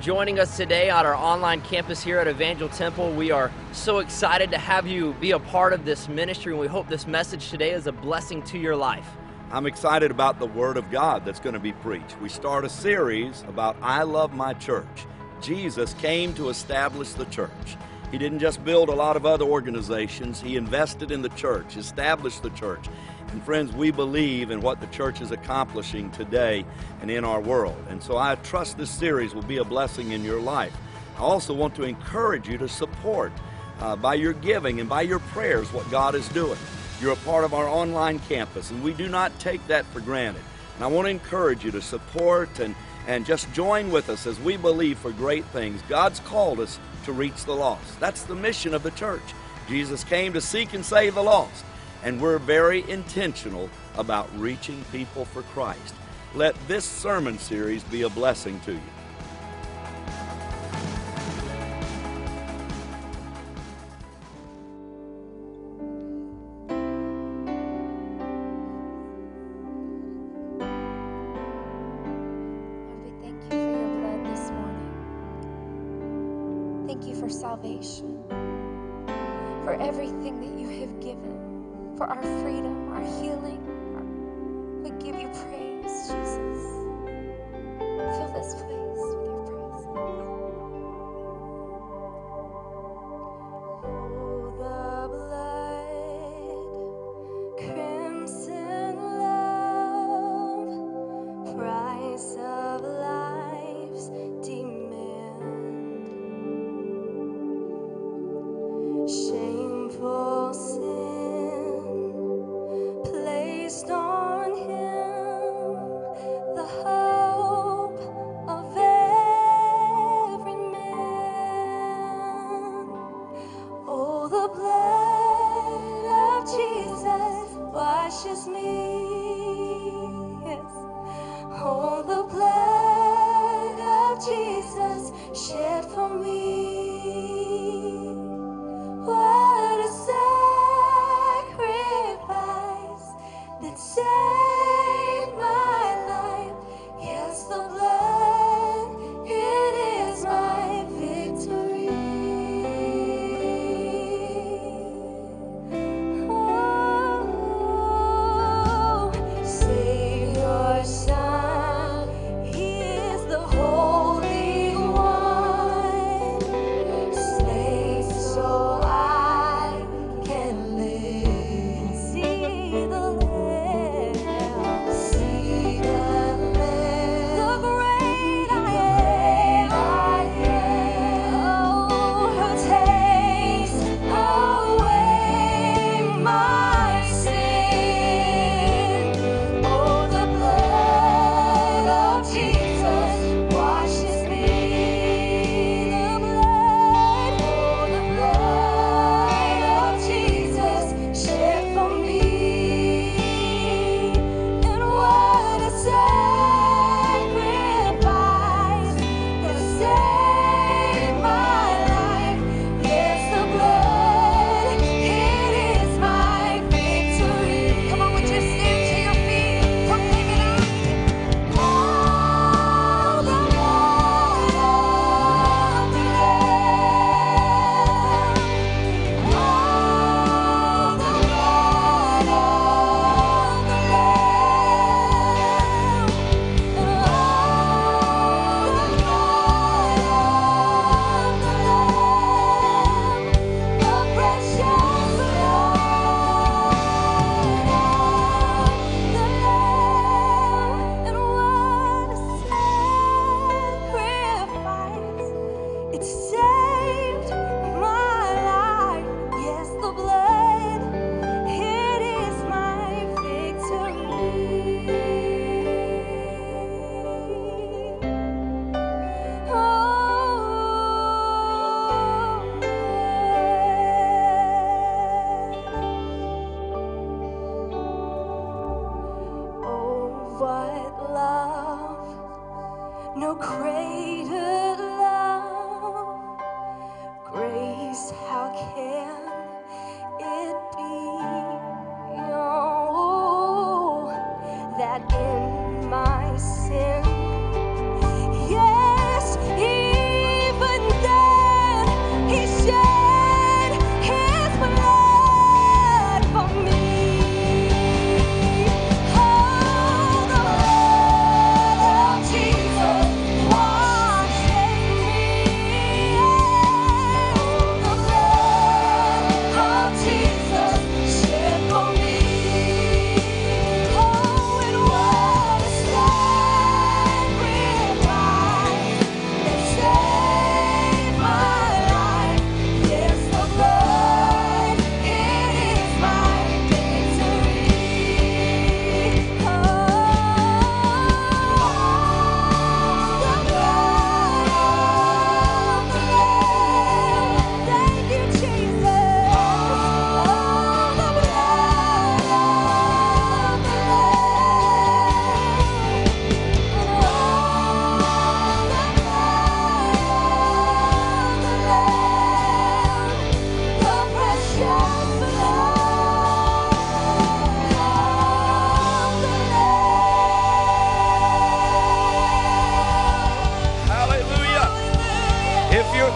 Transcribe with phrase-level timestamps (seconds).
[0.00, 3.12] Joining us today on our online campus here at Evangel Temple.
[3.12, 6.66] We are so excited to have you be a part of this ministry, and we
[6.66, 9.06] hope this message today is a blessing to your life.
[9.50, 12.20] I'm excited about the Word of God that's going to be preached.
[12.20, 15.06] We start a series about I Love My Church.
[15.40, 17.76] Jesus came to establish the church.
[18.12, 22.42] He didn't just build a lot of other organizations, He invested in the church, established
[22.42, 22.86] the church.
[23.32, 26.64] And friends, we believe in what the church is accomplishing today
[27.00, 27.76] and in our world.
[27.88, 30.74] And so I trust this series will be a blessing in your life.
[31.16, 33.32] I also want to encourage you to support
[33.80, 36.58] uh, by your giving and by your prayers what God is doing.
[37.00, 40.42] You're a part of our online campus, and we do not take that for granted.
[40.76, 42.74] And I want to encourage you to support and,
[43.06, 45.82] and just join with us as we believe for great things.
[45.88, 47.98] God's called us to reach the lost.
[48.00, 49.22] That's the mission of the church.
[49.68, 51.64] Jesus came to seek and save the lost
[52.06, 53.68] and we're very intentional
[53.98, 55.92] about reaching people for Christ.
[56.36, 58.80] Let this sermon series be a blessing to you.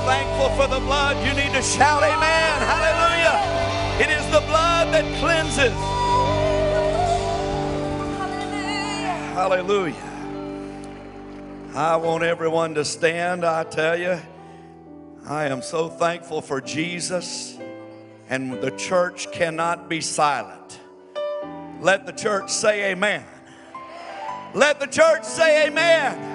[0.05, 2.63] Thankful for the blood, you need to shout amen.
[2.63, 3.41] Hallelujah.
[4.03, 5.73] It is the blood that cleanses.
[9.35, 9.95] Hallelujah.
[9.95, 10.07] Hallelujah.
[11.75, 14.21] I want everyone to stand, I tell you.
[15.27, 17.57] I am so thankful for Jesus,
[18.29, 20.81] and the church cannot be silent.
[21.81, 23.25] Let the church say amen.
[24.55, 26.27] Let the church say amen.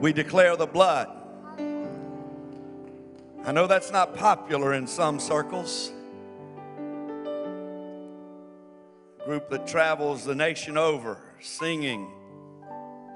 [0.00, 1.19] We declare the blood.
[3.42, 5.92] I know that's not popular in some circles.
[9.18, 12.10] A Group that travels the nation over singing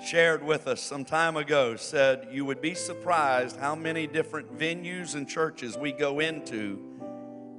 [0.03, 5.15] shared with us some time ago said you would be surprised how many different venues
[5.15, 6.83] and churches we go into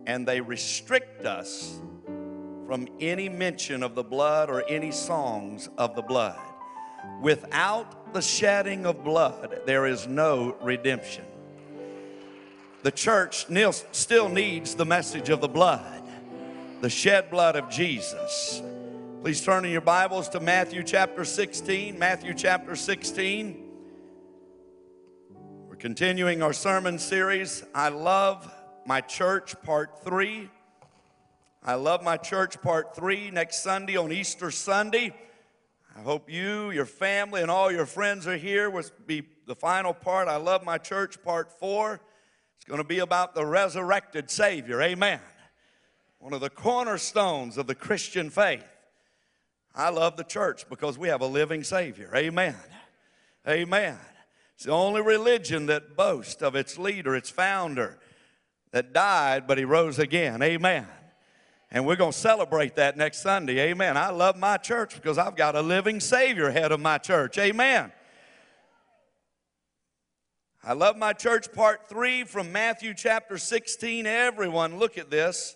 [0.07, 1.79] and they restrict us
[2.65, 6.39] from any mention of the blood or any songs of the blood.
[7.21, 11.25] Without the shedding of blood, there is no redemption.
[12.85, 13.47] The church
[13.93, 16.03] still needs the message of the blood,
[16.81, 18.61] the shed blood of Jesus.
[19.23, 21.97] Please turn in your Bibles to Matthew chapter 16.
[21.97, 23.71] Matthew chapter 16.
[25.67, 28.47] We're continuing our sermon series, I Love
[28.85, 30.47] My Church, part 3.
[31.63, 35.11] I Love My Church, part 3, next Sunday on Easter Sunday.
[35.97, 38.69] I hope you, your family, and all your friends are here.
[38.69, 41.99] Will be the final part, I Love My Church, part 4.
[42.65, 44.81] It's going to be about the resurrected Savior.
[44.81, 45.19] Amen.
[46.17, 48.65] One of the cornerstones of the Christian faith.
[49.75, 52.09] I love the church because we have a living Savior.
[52.15, 52.55] Amen.
[53.47, 53.99] Amen.
[54.55, 57.99] It's the only religion that boasts of its leader, its founder,
[58.71, 60.41] that died, but he rose again.
[60.41, 60.87] Amen.
[61.69, 63.59] And we're going to celebrate that next Sunday.
[63.59, 63.95] Amen.
[63.95, 67.37] I love my church because I've got a living Savior head of my church.
[67.37, 67.91] Amen.
[70.67, 74.07] I love my church, part three from Matthew chapter 16.
[74.07, 75.55] Everyone, look at this.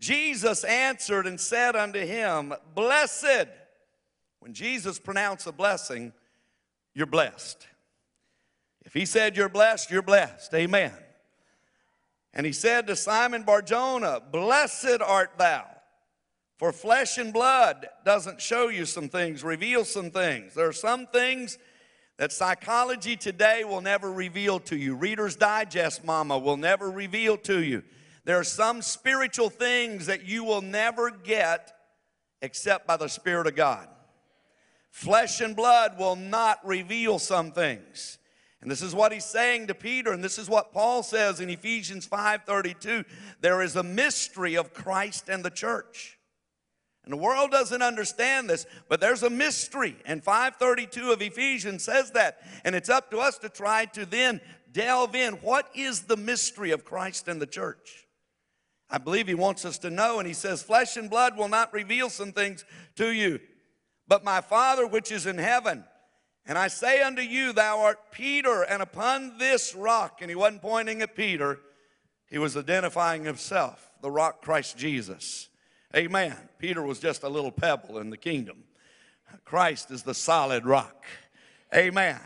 [0.00, 3.46] Jesus answered and said unto him, Blessed.
[4.40, 6.12] When Jesus pronounced a blessing,
[6.94, 7.64] you're blessed.
[8.84, 10.52] If he said you're blessed, you're blessed.
[10.52, 10.94] Amen.
[12.34, 15.64] And he said to Simon Barjona, Blessed art thou,
[16.58, 20.54] for flesh and blood doesn't show you some things, reveal some things.
[20.54, 21.56] There are some things
[22.20, 24.94] that psychology today will never reveal to you.
[24.94, 27.82] Reader's Digest, mama, will never reveal to you.
[28.26, 31.72] There are some spiritual things that you will never get
[32.42, 33.88] except by the Spirit of God.
[34.90, 38.18] Flesh and blood will not reveal some things.
[38.60, 41.48] And this is what he's saying to Peter, and this is what Paul says in
[41.48, 43.06] Ephesians 5:32.
[43.40, 46.18] There is a mystery of Christ and the church.
[47.10, 49.96] And the world doesn't understand this, but there's a mystery.
[50.06, 52.38] And 532 of Ephesians says that.
[52.64, 54.40] And it's up to us to try to then
[54.70, 55.32] delve in.
[55.34, 58.06] What is the mystery of Christ and the church?
[58.88, 61.74] I believe he wants us to know, and he says, Flesh and blood will not
[61.74, 62.64] reveal some things
[62.94, 63.40] to you,
[64.06, 65.82] but my Father which is in heaven.
[66.46, 70.62] And I say unto you, Thou art Peter, and upon this rock, and he wasn't
[70.62, 71.58] pointing at Peter,
[72.28, 75.48] he was identifying himself, the rock Christ Jesus.
[75.94, 76.36] Amen.
[76.58, 78.64] Peter was just a little pebble in the kingdom.
[79.44, 81.04] Christ is the solid rock.
[81.74, 82.20] Amen.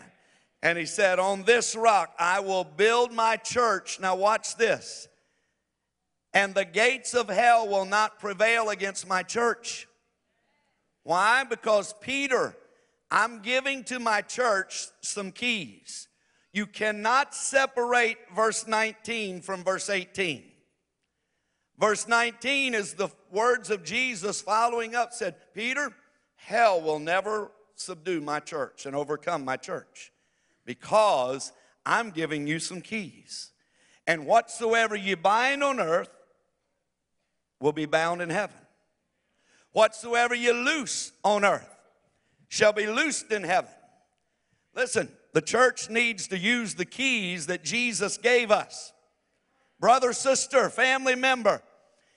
[0.63, 4.01] And he said, On this rock I will build my church.
[4.01, 5.09] Now, watch this
[6.35, 9.87] and the gates of hell will not prevail against my church.
[11.05, 11.45] Why?
[11.45, 12.57] Because Peter,
[13.11, 16.09] I'm giving to my church some keys.
[16.53, 20.43] You cannot separate verse 19 from verse 18.
[21.79, 25.93] Verse 19 is the words of Jesus following up said, Peter,
[26.37, 30.13] hell will never subdue my church and overcome my church
[30.65, 31.53] because
[31.85, 33.51] I'm giving you some keys.
[34.07, 36.11] And whatsoever you bind on earth
[37.61, 38.57] will be bound in heaven.
[39.73, 41.69] Whatsoever you loose on earth
[42.49, 43.71] shall be loosed in heaven.
[44.75, 48.93] Listen, the church needs to use the keys that Jesus gave us.
[49.85, 51.61] Brother, sister, family member,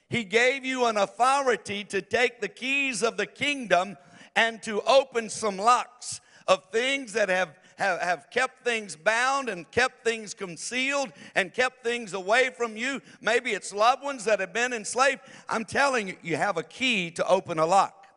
[0.08, 3.98] He gave you an authority to take the keys of the kingdom
[4.38, 9.70] and to open some locks of things that have have, have kept things bound and
[9.70, 13.02] kept things concealed and kept things away from you.
[13.20, 15.20] Maybe it's loved ones that have been enslaved.
[15.50, 18.08] I'm telling you, you have a key to open a lock.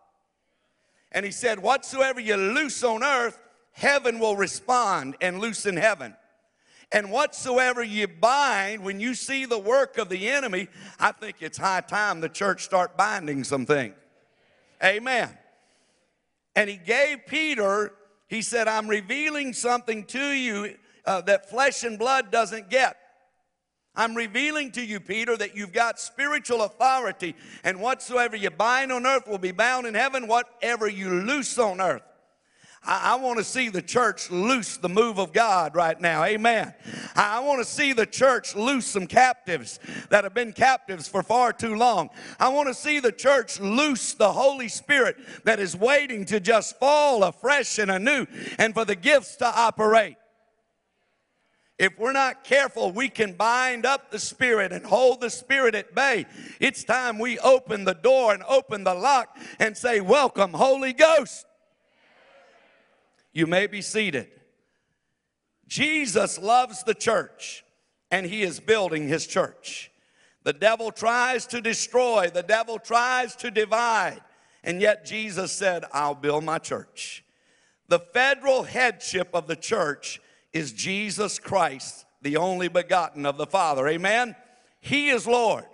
[1.11, 3.41] And he said, Whatsoever you loose on earth,
[3.73, 6.15] heaven will respond and loose in heaven.
[6.93, 10.69] And whatsoever you bind, when you see the work of the enemy,
[10.99, 13.95] I think it's high time the church start binding some things.
[14.83, 15.29] Amen.
[16.57, 17.93] And he gave Peter
[18.31, 22.97] he said, I'm revealing something to you uh, that flesh and blood doesn't get.
[23.97, 29.05] I'm revealing to you, Peter, that you've got spiritual authority, and whatsoever you bind on
[29.05, 32.05] earth will be bound in heaven, whatever you loose on earth.
[32.83, 36.25] I, I want to see the church loose the move of God right now.
[36.25, 36.75] Amen.
[37.15, 41.23] I, I want to see the church loose some captives that have been captives for
[41.23, 42.11] far too long.
[42.39, 46.79] I want to see the church loose the Holy Spirit that is waiting to just
[46.79, 48.27] fall afresh and anew
[48.59, 50.17] and for the gifts to operate.
[51.79, 55.95] If we're not careful, we can bind up the Spirit and hold the Spirit at
[55.95, 56.27] bay.
[56.61, 61.47] It's time we open the door and open the lock and say, Welcome, Holy Ghost.
[63.33, 64.29] You may be seated.
[65.67, 67.65] Jesus loves the church
[68.11, 69.91] and he is building his church.
[70.43, 74.21] The devil tries to destroy, the devil tries to divide,
[74.65, 77.25] and yet Jesus said, I'll build my church.
[77.89, 80.21] The federal headship of the church
[80.53, 83.87] is Jesus Christ, the only begotten of the Father.
[83.87, 84.35] Amen?
[84.81, 85.67] He is Lord.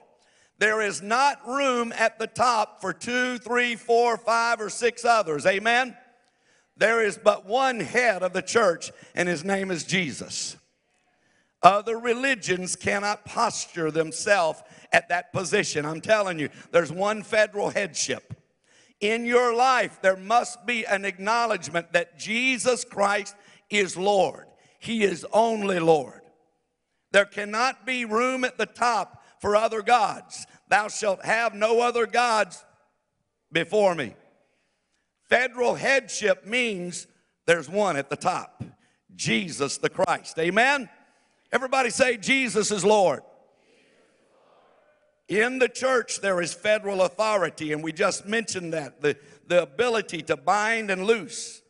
[0.59, 5.47] There is not room at the top for two, three, four, five, or six others.
[5.47, 5.97] Amen?
[6.77, 10.57] There is but one head of the church, and his name is Jesus.
[11.63, 15.87] Other religions cannot posture themselves at that position.
[15.87, 18.35] I'm telling you, there's one federal headship.
[19.01, 23.35] In your life, there must be an acknowledgement that Jesus Christ
[23.71, 24.47] is Lord.
[24.79, 26.21] He is only Lord.
[27.13, 30.47] There cannot be room at the top for other gods.
[30.69, 32.65] Thou shalt have no other gods
[33.51, 34.15] before me.
[35.29, 37.07] Federal headship means
[37.47, 38.63] there's one at the top
[39.15, 40.39] Jesus the Christ.
[40.39, 40.89] Amen?
[41.53, 43.23] Everybody say, Jesus is Lord.
[45.29, 49.17] In the church, there is federal authority, and we just mentioned that the,
[49.49, 51.63] the ability to bind and loose.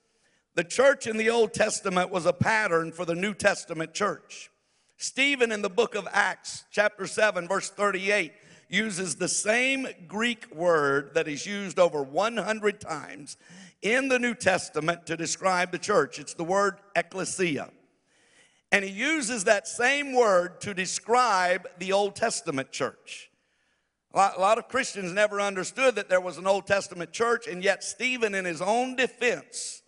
[0.57, 4.51] The church in the Old Testament was a pattern for the New Testament church.
[4.99, 8.33] Stephen in the book of Acts, chapter 7, verse 38,
[8.68, 13.37] uses the same Greek word that is used over 100 times
[13.82, 16.18] in the New Testament to describe the church.
[16.18, 17.70] It's the word ecclesia.
[18.73, 23.30] And he uses that same word to describe the Old Testament church.
[24.12, 27.46] A lot, a lot, of Christians never understood that there was an Old Testament church,
[27.46, 29.82] and yet Stephen, in his own defense,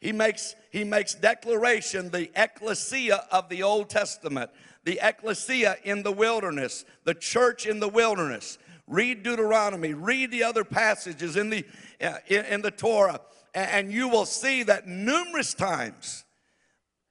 [0.00, 4.50] he makes, he makes declaration the ecclesia of the Old Testament,
[4.84, 8.58] the ecclesia in the wilderness, the church in the wilderness.
[8.88, 11.64] Read Deuteronomy, read the other passages in the,
[12.00, 13.20] uh, in, in the Torah,
[13.54, 16.24] and you will see that numerous times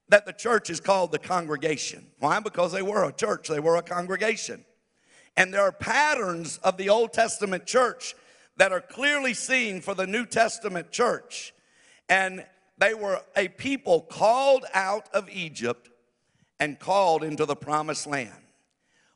[0.10, 2.06] that the church is called the congregation.
[2.20, 2.40] Why?
[2.40, 4.66] Because they were a church, they were a congregation.
[5.38, 8.16] And there are patterns of the Old Testament church
[8.58, 11.54] that are clearly seen for the New Testament church.
[12.10, 12.46] And
[12.78, 15.90] they were a people called out of Egypt
[16.62, 18.32] and called into the promised land.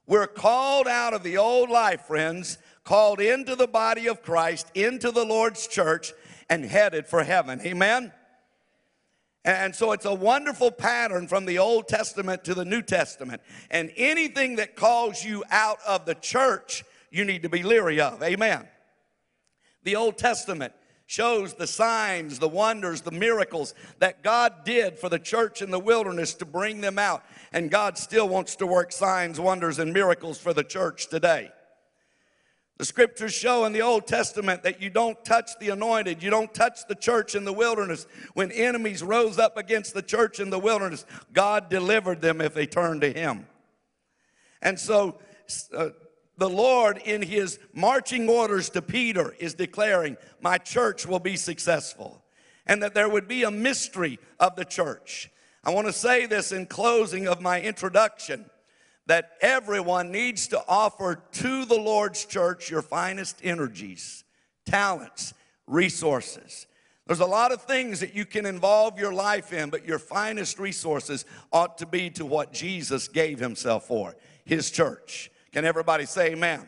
[0.08, 5.12] We're called out of the old life, friends, called into the body of Christ, into
[5.12, 6.12] the Lord's church,
[6.50, 7.62] and headed for heaven.
[7.62, 8.12] Amen?
[9.44, 13.44] And so it's a wonderful pattern from the Old Testament to the New Testament.
[13.70, 18.24] And anything that calls you out of the church, you need to be leery of.
[18.24, 18.68] Amen.
[19.84, 20.74] The Old Testament
[21.08, 25.80] shows the signs, the wonders, the miracles that God did for the church in the
[25.80, 27.24] wilderness to bring them out.
[27.54, 31.52] And God still wants to work signs, wonders, and miracles for the church today.
[32.78, 36.54] The scriptures show in the Old Testament that you don't touch the anointed, you don't
[36.54, 38.06] touch the church in the wilderness.
[38.34, 42.66] When enemies rose up against the church in the wilderness, God delivered them if they
[42.66, 43.48] turned to Him.
[44.62, 45.20] And so,
[45.74, 45.90] uh,
[46.38, 52.22] the Lord, in his marching orders to Peter, is declaring, My church will be successful,
[52.66, 55.30] and that there would be a mystery of the church.
[55.64, 58.46] I want to say this in closing of my introduction
[59.08, 64.24] that everyone needs to offer to the Lord's church your finest energies,
[64.66, 65.34] talents,
[65.68, 66.68] resources.
[67.08, 70.58] There's a lot of things that you can involve your life in, but your finest
[70.58, 75.30] resources ought to be to what Jesus gave himself for, his church.
[75.56, 76.68] Can everybody say amen?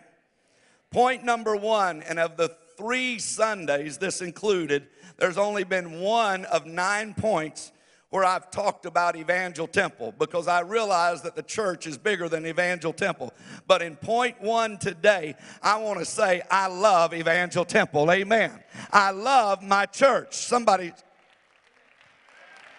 [0.91, 6.65] Point number one, and of the three Sundays, this included, there's only been one of
[6.65, 7.74] nine points
[8.12, 12.46] where I've talked about Evangel Temple because I realize that the church is bigger than
[12.46, 13.34] Evangel Temple.
[13.67, 18.10] But in point one today, I want to say I love Evangel Temple.
[18.10, 18.58] Amen.
[18.94, 20.34] I love my church.
[20.34, 20.94] Somebody,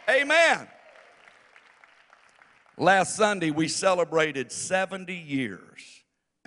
[0.09, 0.69] amen.
[2.79, 5.98] Last Sunday, we celebrated 70 years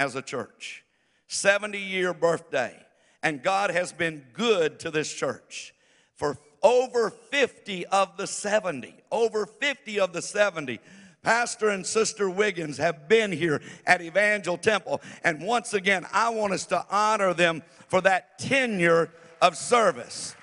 [0.02, 0.84] as a church.
[1.28, 2.76] 70 year birthday.
[3.22, 5.76] And God has been good to this church.
[6.16, 10.80] For over 50 of the 70, over 50 of the 70
[11.24, 15.02] Pastor and Sister Wiggins have been here at Evangel Temple.
[15.24, 20.36] And once again, I want us to honor them for that tenure of service.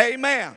[0.00, 0.56] Amen.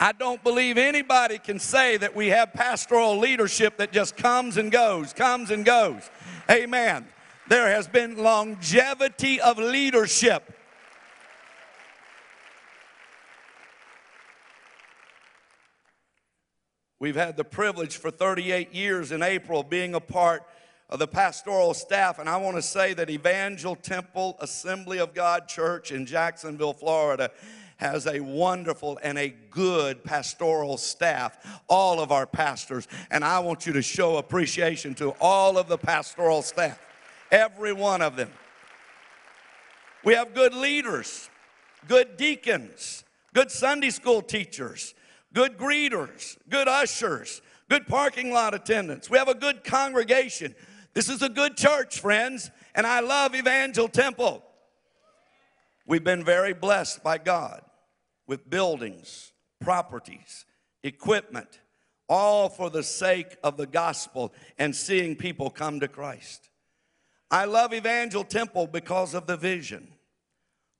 [0.00, 4.70] I don't believe anybody can say that we have pastoral leadership that just comes and
[4.70, 6.08] goes, comes and goes.
[6.48, 7.06] Amen.
[7.48, 10.54] There has been longevity of leadership.
[17.00, 20.42] We've had the privilege for 38 years in April being a part
[20.90, 25.48] of the pastoral staff, and I want to say that Evangel Temple Assembly of God
[25.48, 27.30] Church in Jacksonville, Florida,
[27.78, 33.66] has a wonderful and a good pastoral staff, all of our pastors, and I want
[33.66, 36.78] you to show appreciation to all of the pastoral staff,
[37.30, 38.30] every one of them.
[40.04, 41.30] We have good leaders,
[41.86, 44.94] good deacons, good Sunday school teachers,
[45.32, 49.08] good greeters, good ushers, good parking lot attendants.
[49.08, 50.54] We have a good congregation.
[50.94, 54.42] This is a good church, friends, and I love Evangel Temple.
[55.86, 57.62] We've been very blessed by God
[58.28, 60.44] with buildings, properties,
[60.84, 61.58] equipment,
[62.08, 66.50] all for the sake of the gospel and seeing people come to Christ.
[67.30, 69.88] I love Evangel Temple because of the vision.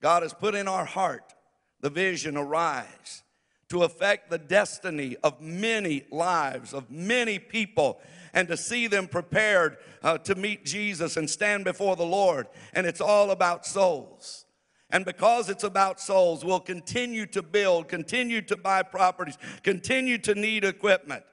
[0.01, 1.35] God has put in our heart
[1.81, 3.23] the vision arise
[3.69, 8.01] to affect the destiny of many lives, of many people,
[8.33, 12.47] and to see them prepared uh, to meet Jesus and stand before the Lord.
[12.73, 14.47] And it's all about souls.
[14.91, 20.35] And because it's about souls, we'll continue to build, continue to buy properties, continue to
[20.35, 21.25] need equipment.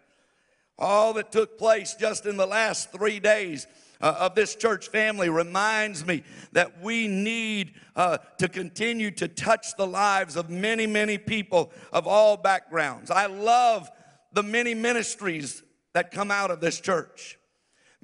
[0.77, 3.65] All that took place just in the last three days
[4.01, 9.75] uh, of this church family reminds me that we need uh, to continue to touch
[9.77, 13.09] the lives of many, many people of all backgrounds.
[13.09, 13.89] I love
[14.33, 15.63] the many ministries
[15.93, 17.39] that come out of this church.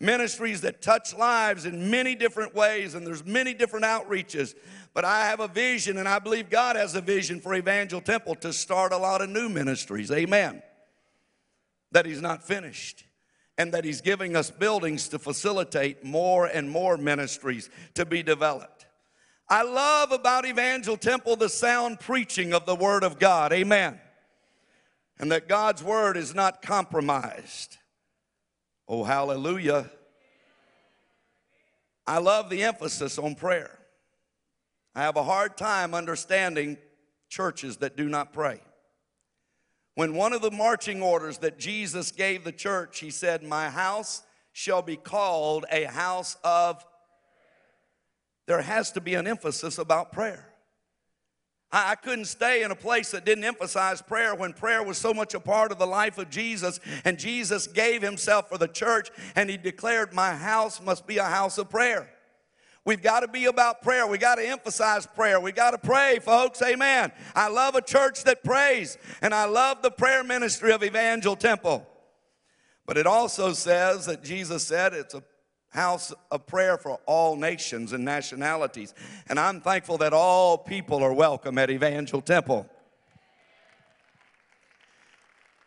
[0.01, 4.55] Ministries that touch lives in many different ways, and there's many different outreaches.
[4.95, 8.33] But I have a vision, and I believe God has a vision for Evangel Temple
[8.35, 10.09] to start a lot of new ministries.
[10.11, 10.63] Amen.
[11.91, 13.05] That He's not finished
[13.59, 18.87] and that He's giving us buildings to facilitate more and more ministries to be developed.
[19.47, 23.53] I love about Evangel Temple the sound preaching of the Word of God.
[23.53, 23.99] Amen.
[25.19, 27.77] And that God's Word is not compromised.
[28.93, 29.89] Oh, hallelujah.
[32.05, 33.79] I love the emphasis on prayer.
[34.93, 36.77] I have a hard time understanding
[37.29, 38.59] churches that do not pray.
[39.95, 44.23] When one of the marching orders that Jesus gave the church, he said, My house
[44.51, 46.85] shall be called a house of.
[48.45, 50.50] There has to be an emphasis about prayer.
[51.71, 55.33] I, couldn't stay in a place that didn't emphasize prayer when prayer was so much
[55.33, 56.79] a part of the life of Jesus.
[57.05, 61.23] And Jesus gave himself for the church and he declared, My house must be a
[61.23, 62.09] house of prayer.
[62.83, 64.07] We've got to be about prayer.
[64.07, 65.39] We got to emphasize prayer.
[65.39, 66.61] We got to pray, folks.
[66.61, 67.11] Amen.
[67.35, 71.87] I love a church that prays, and I love the prayer ministry of Evangel Temple.
[72.87, 75.23] But it also says that Jesus said it's a
[75.71, 78.93] house of prayer for all nations and nationalities.
[79.27, 82.69] And I'm thankful that all people are welcome at Evangel Temple.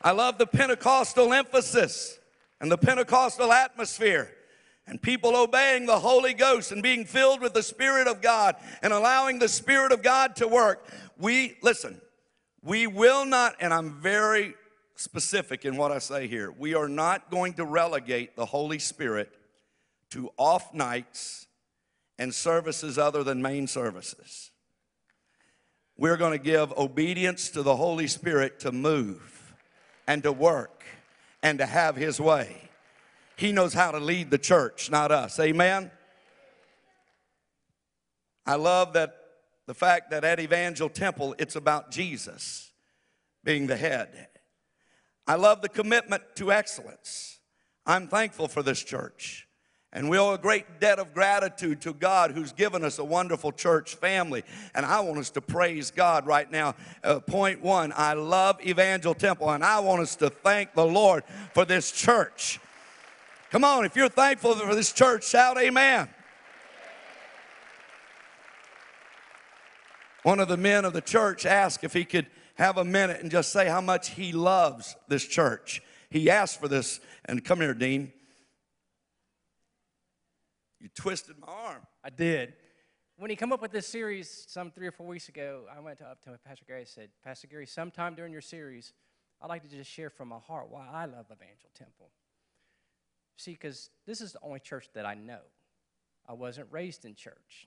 [0.01, 2.19] I love the Pentecostal emphasis
[2.61, 4.31] and the Pentecostal atmosphere
[4.87, 8.93] and people obeying the Holy Ghost and being filled with the Spirit of God and
[8.93, 10.87] allowing the Spirit of God to work.
[11.19, 12.03] We, listen,
[12.63, 14.55] we will not, and I'm very
[14.97, 19.33] specific in what I say here, we are not going to relegate the Holy Spirit
[20.15, 21.49] to off nights
[22.21, 24.53] and services other than main services.
[25.97, 29.53] We're going to give obedience to the Holy Spirit to move
[30.07, 30.85] and to work
[31.43, 32.71] and to have His way.
[33.37, 35.41] He knows how to lead the church, not us.
[35.41, 35.91] Amen?
[38.47, 39.17] I love that
[39.67, 42.71] the fact that at Evangel Temple, it's about Jesus
[43.43, 44.29] being the head.
[45.27, 47.41] I love the commitment to excellence.
[47.85, 49.49] I'm thankful for this church.
[49.95, 53.53] And we owe a great debt of gratitude to God who's given us a wonderful
[53.53, 54.43] church family.
[54.75, 56.75] And I want us to praise God right now.
[57.05, 61.23] Uh, point one, I love Evangel Temple, and I want us to thank the Lord
[61.53, 62.59] for this church.
[63.51, 66.09] Come on, if you're thankful for this church, shout amen.
[70.25, 72.27] One of the men of the church asked if he could
[72.57, 75.83] have a minute and just say how much he loves this church.
[76.11, 78.13] He asked for this, and come here, Dean.
[80.85, 81.81] You twisted my arm.
[82.05, 82.53] I did.
[83.17, 85.97] when he come up with this series some three or four weeks ago, I went
[86.01, 88.93] to, up to Pastor Gary and said, Pastor Gary, sometime during your series,
[89.41, 92.11] I'd like to just share from my heart why I love Evangel Temple.
[93.39, 95.41] See, because this is the only church that I know.
[96.29, 97.67] I wasn't raised in church.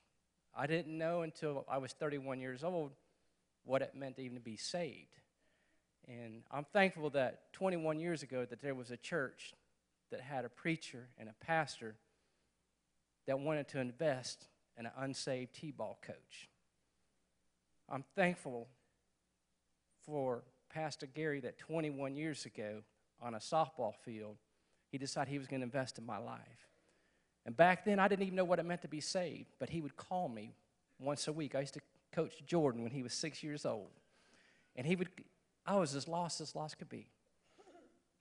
[0.55, 2.91] I didn't know until I was 31 years old
[3.63, 5.17] what it meant to even be saved.
[6.07, 9.55] And I'm thankful that 21 years ago that there was a church
[10.11, 11.95] that had a preacher and a pastor
[13.27, 16.49] that wanted to invest in an unsaved T-ball coach.
[17.89, 18.67] I'm thankful
[20.05, 22.81] for Pastor Gary that 21 years ago
[23.21, 24.37] on a softball field,
[24.91, 26.39] he decided he was going to invest in my life.
[27.45, 29.81] And back then, I didn't even know what it meant to be saved, but he
[29.81, 30.53] would call me
[30.99, 31.55] once a week.
[31.55, 33.89] I used to coach Jordan when he was six years old.
[34.75, 35.09] And he would,
[35.65, 37.07] I was as lost as lost could be.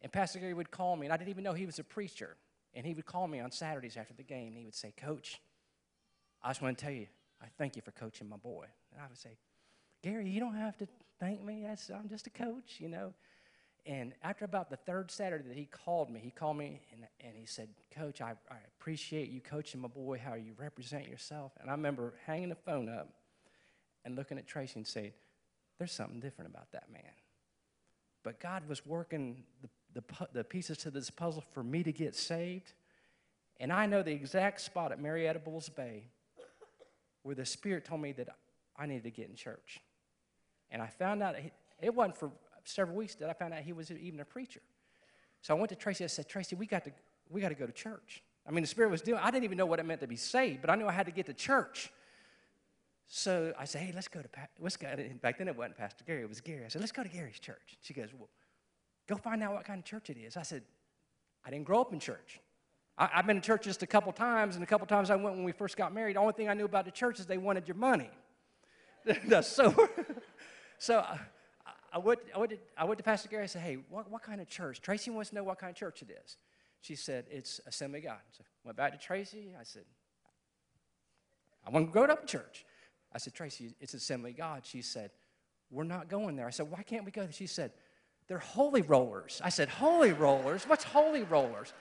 [0.02, 2.36] And Pastor Gary would call me, and I didn't even know he was a preacher.
[2.76, 5.40] And he would call me on Saturdays after the game, and he would say, Coach,
[6.42, 7.06] I just want to tell you,
[7.42, 8.66] I thank you for coaching my boy.
[8.92, 9.38] And I would say,
[10.02, 11.62] Gary, you don't have to thank me.
[11.66, 13.14] That's, I'm just a coach, you know.
[13.86, 17.34] And after about the third Saturday that he called me, he called me and, and
[17.36, 21.52] he said, Coach, I, I appreciate you coaching my boy, how you represent yourself.
[21.60, 23.08] And I remember hanging the phone up
[24.04, 25.12] and looking at Tracy and saying,
[25.78, 27.02] There's something different about that man.
[28.24, 32.14] But God was working the, the, the pieces to this puzzle for me to get
[32.14, 32.72] saved.
[33.58, 36.04] And I know the exact spot at Marietta Bulls Bay
[37.22, 38.28] where the Spirit told me that
[38.76, 39.80] I needed to get in church.
[40.70, 41.34] And I found out,
[41.80, 42.30] it wasn't for
[42.64, 44.60] several weeks that I found out he was even a preacher.
[45.40, 46.04] So I went to Tracy.
[46.04, 46.92] I said, Tracy, we got to,
[47.30, 48.22] we got to go to church.
[48.46, 50.16] I mean, the Spirit was doing, I didn't even know what it meant to be
[50.16, 51.90] saved, but I knew I had to get to church.
[53.08, 54.28] So I said, hey, let's go to,
[54.60, 54.88] let's go.
[55.22, 56.64] Back then it wasn't Pastor Gary, it was Gary.
[56.64, 57.76] I said, let's go to Gary's church.
[57.80, 58.28] She goes, well,
[59.06, 60.36] go find out what kind of church it is.
[60.36, 60.62] I said,
[61.44, 62.40] I didn't grow up in church.
[62.98, 65.36] I, have been to church just a couple times, and a couple times I went
[65.36, 66.16] when we first got married.
[66.16, 68.10] The only thing I knew about the church is they wanted your money.
[69.42, 69.88] so,
[70.78, 71.18] so uh,
[71.92, 73.44] I went, I, went to, I went to Pastor Gary.
[73.44, 74.80] I said, hey, what, what kind of church?
[74.80, 76.36] Tracy wants to know what kind of church it is.
[76.80, 78.20] She said, it's Assembly of God.
[78.32, 79.54] So I went back to Tracy.
[79.58, 79.84] I said,
[81.66, 82.64] I want to grow up in church.
[83.12, 84.62] I said, Tracy, it's Assembly of God.
[84.64, 85.10] She said,
[85.70, 86.46] we're not going there.
[86.46, 87.26] I said, why can't we go?
[87.30, 87.72] She said,
[88.28, 89.40] they're holy rollers.
[89.44, 90.64] I said, holy rollers?
[90.64, 91.72] What's holy rollers?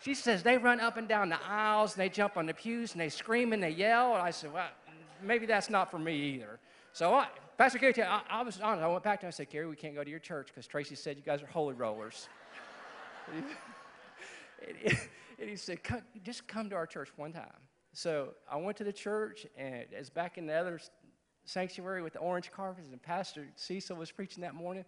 [0.00, 2.92] She says, they run up and down the aisles, and they jump on the pews,
[2.92, 4.14] and they scream and they yell.
[4.14, 4.68] And I said, well,
[5.22, 6.58] maybe that's not for me either.
[6.92, 8.84] So I, Pastor Gary, I, I, was honest.
[8.84, 10.66] I went back to him and said, Gary, we can't go to your church because
[10.66, 12.28] Tracy said you guys are holy rollers.
[15.38, 15.78] and, he, said,
[16.22, 17.50] just come to our church one time.
[17.92, 20.80] So I went to the church, and as back in the other
[21.44, 24.84] sanctuary with the orange carpets, and Pastor Cecil was preaching that morning.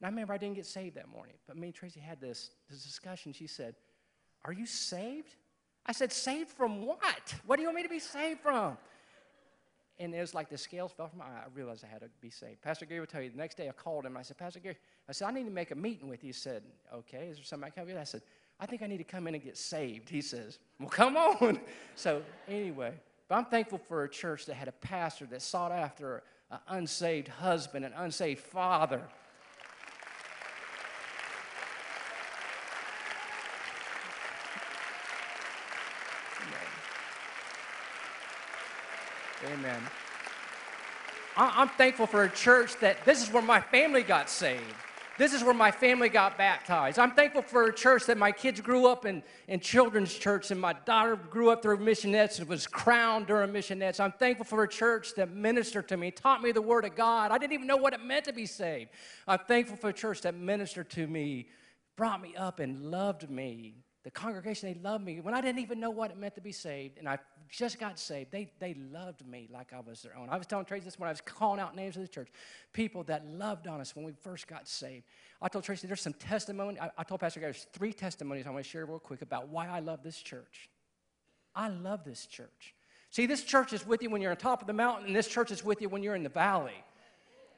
[0.00, 2.50] And I remember I didn't get saved that morning, but me and Tracy had this,
[2.70, 3.32] this discussion.
[3.32, 3.74] She said,
[4.44, 5.34] Are you saved?
[5.86, 7.34] I said, Saved from what?
[7.46, 8.76] What do you want me to be saved from?
[9.98, 11.44] And it was like the scales fell from my eye.
[11.44, 12.60] I realized I had to be saved.
[12.60, 14.16] Pastor Gary would tell you, the next day I called him.
[14.16, 14.76] I said, Pastor Gary,
[15.08, 16.28] I said, I need to make a meeting with you.
[16.28, 16.62] He said,
[16.94, 17.98] okay, is there something I can help you?
[17.98, 18.20] I said,
[18.60, 20.10] I think I need to come in and get saved.
[20.10, 21.60] He says, well, come on.
[21.94, 22.92] so anyway,
[23.28, 27.28] but I'm thankful for a church that had a pastor that sought after an unsaved
[27.28, 29.02] husband, an unsaved father.
[39.46, 39.80] Amen.
[41.36, 44.62] I'm thankful for a church that this is where my family got saved.
[45.18, 46.98] This is where my family got baptized.
[46.98, 50.60] I'm thankful for a church that my kids grew up in, in children's church, and
[50.60, 53.98] my daughter grew up through missionettes and was crowned during missionettes.
[53.98, 57.30] I'm thankful for a church that ministered to me, taught me the Word of God.
[57.30, 58.90] I didn't even know what it meant to be saved.
[59.26, 61.48] I'm thankful for a church that ministered to me,
[61.96, 63.76] brought me up, and loved me.
[64.04, 66.52] The congregation, they loved me when I didn't even know what it meant to be
[66.52, 70.28] saved, and I just got saved, they, they loved me like I was their own.
[70.30, 72.28] I was telling Tracy this when I was calling out names of the church.
[72.72, 75.04] People that loved on us when we first got saved.
[75.40, 76.78] I told Tracy there's some testimony.
[76.80, 79.48] I, I told Pastor Gary there's three testimonies I want to share real quick about
[79.48, 80.68] why I love this church.
[81.54, 82.74] I love this church.
[83.10, 85.28] See, this church is with you when you're on top of the mountain, and this
[85.28, 86.84] church is with you when you're in the valley.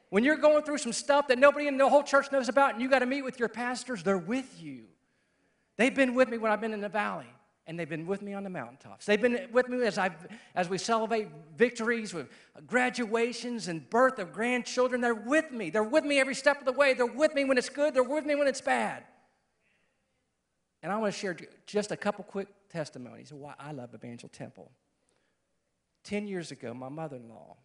[0.09, 2.81] When you're going through some stuff that nobody in the whole church knows about, and
[2.81, 4.85] you got to meet with your pastors, they're with you.
[5.77, 7.27] They've been with me when I've been in the valley
[7.69, 9.05] and they've been with me on the mountaintops.
[9.05, 10.09] They've been with me as, i
[10.55, 12.27] as we celebrate victories with
[12.65, 15.01] graduations and birth of grandchildren.
[15.01, 15.69] They're with me.
[15.69, 16.95] They're with me every step of the way.
[16.95, 17.93] They're with me when it's good.
[17.93, 19.03] They're with me when it's bad.
[20.81, 24.29] And I want to share just a couple quick testimonies of why I love Evangel
[24.29, 24.71] Temple.
[26.03, 27.55] Ten years ago, my mother-in-law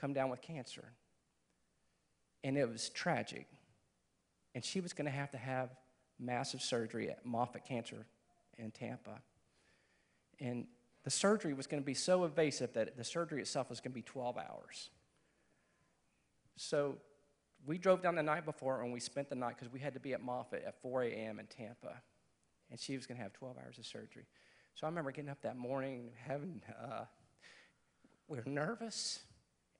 [0.00, 0.94] come down with cancer,
[2.42, 3.46] and it was tragic.
[4.56, 5.70] And she was going to have to have
[6.18, 8.04] massive surgery at Moffitt Cancer
[8.58, 9.20] in Tampa.
[10.40, 10.66] And
[11.04, 13.94] the surgery was going to be so invasive that the surgery itself was going to
[13.94, 14.90] be 12 hours.
[16.56, 16.96] So
[17.66, 20.00] we drove down the night before and we spent the night because we had to
[20.00, 21.38] be at Moffitt at 4 a.m.
[21.38, 22.00] in Tampa.
[22.70, 24.26] And she was going to have 12 hours of surgery.
[24.74, 27.04] So I remember getting up that morning, having, uh,
[28.28, 29.20] we were nervous,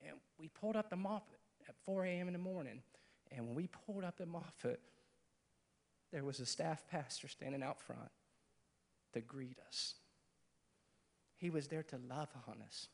[0.07, 2.27] and we pulled up the Moffitt at 4 a.m.
[2.27, 2.83] in the morning.
[3.31, 4.81] And when we pulled up the Moffitt,
[6.13, 8.11] there was a staff pastor standing out front
[9.13, 9.95] to greet us.
[11.37, 12.89] He was there to love on us.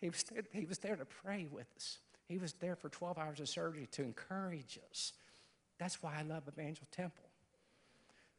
[0.00, 1.98] He was there, he was there to pray with us.
[2.28, 5.12] He was there for 12 hours of surgery to encourage us.
[5.78, 7.24] That's why I love Evangel Temple.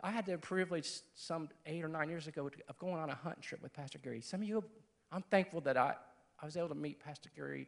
[0.02, 3.42] I had the privilege some eight or nine years ago of going on a hunting
[3.42, 4.22] trip with Pastor Gary.
[4.22, 4.64] Some of you,
[5.12, 5.96] I'm thankful that I,
[6.42, 7.68] I was able to meet Pastor Gary,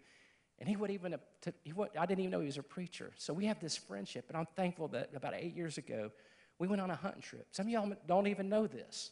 [0.60, 1.16] and he would even,
[1.64, 3.12] he would, I didn't even know he was a preacher.
[3.18, 6.12] So we have this friendship, and I'm thankful that about eight years ago,
[6.60, 7.48] we went on a hunting trip.
[7.52, 9.12] Some of y'all don't even know this.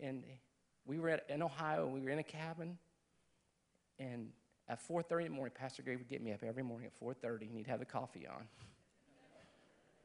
[0.00, 0.24] And
[0.84, 2.78] we were at, in Ohio, and we were in a cabin,
[3.98, 4.28] and
[4.68, 7.42] at 4.30 in the morning, Pastor Gary would get me up every morning at 4.30,
[7.42, 8.46] and he'd have the coffee on.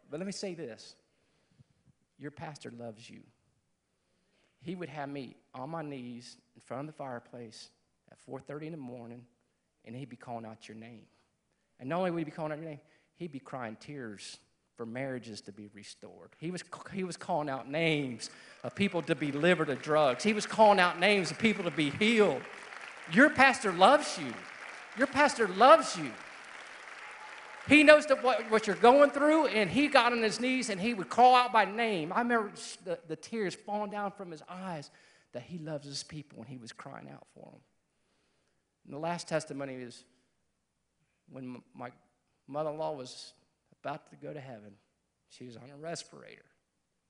[0.09, 0.95] But let me say this
[2.19, 3.21] your pastor loves you.
[4.59, 7.71] He would have me on my knees in front of the fireplace
[8.11, 9.25] at 4:30 in the morning,
[9.85, 11.07] and he'd be calling out your name.
[11.79, 12.81] And not only would he be calling out your name,
[13.15, 14.37] he'd be crying tears
[14.81, 16.31] for marriages to be restored.
[16.39, 18.31] He was, he was calling out names
[18.63, 20.23] of people to be delivered of drugs.
[20.23, 22.41] He was calling out names of people to be healed.
[23.13, 24.33] Your pastor loves you.
[24.97, 26.11] Your pastor loves you.
[27.67, 30.95] He knows what, what, you're going through, and he got on his knees and he
[30.95, 32.11] would call out by name.
[32.11, 32.51] I remember
[32.83, 34.89] the, the tears falling down from his eyes
[35.33, 37.61] that he loves his people when he was crying out for them.
[38.85, 40.03] And the last testimony is
[41.29, 41.91] when my
[42.47, 43.33] mother in law was
[43.83, 44.73] about to go to heaven,
[45.29, 46.45] she was on a respirator.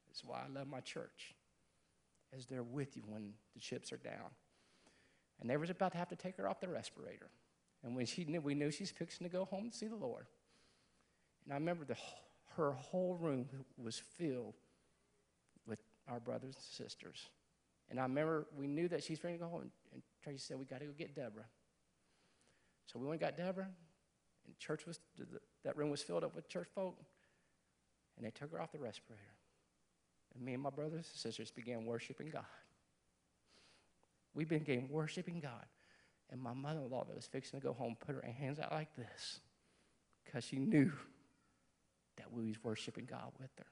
[0.07, 1.36] That's why I love my church,
[2.36, 4.29] as they're with you when the chips are down.
[5.39, 7.29] And they was about to have to take her off the respirator.
[7.84, 10.27] And when she knew, we knew she's fixing to go home to see the Lord.
[11.45, 11.95] And I remember the,
[12.55, 14.55] her whole room was filled
[15.65, 17.29] with our brothers and sisters.
[17.89, 19.71] And I remember we knew that she's ready to go home.
[19.93, 21.45] And Tracy said, We got to go get Deborah.
[22.86, 23.69] So we went and got Deborah.
[24.51, 24.99] And church was,
[25.63, 26.97] that room was filled up with church folk.
[28.17, 29.21] And they took her off the respirator.
[30.35, 32.43] And me and my brothers and sisters began worshiping God.
[34.33, 35.65] We began worshiping God.
[36.29, 38.71] And my mother in law that was fixing to go home put her hands out
[38.71, 39.39] like this
[40.25, 40.91] because she knew
[42.17, 43.65] that we was worshiping God with her.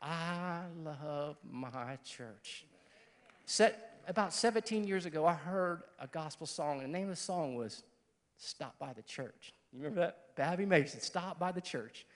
[0.00, 2.66] I love my church.
[3.46, 7.16] Set, about 17 years ago, I heard a gospel song, and the name of the
[7.16, 7.82] song was
[8.36, 9.52] Stop by the Church.
[9.72, 10.36] You remember that?
[10.36, 12.06] Babbie Mason, Stop by the Church.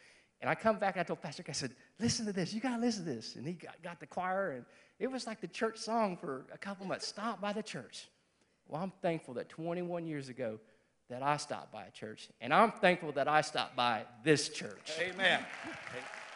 [0.41, 2.55] And I come back and I told Pastor, I said, listen to this.
[2.55, 3.37] You got to listen to this.
[3.37, 4.65] And he got, got the choir, and
[4.99, 7.07] it was like the church song for a couple months.
[7.07, 8.09] Stop by the church.
[8.69, 10.59] Well, I'm thankful that 21 years ago,
[11.11, 12.29] that I stopped by a church.
[12.41, 14.93] And I'm thankful that I stopped by this church.
[15.01, 15.45] Amen.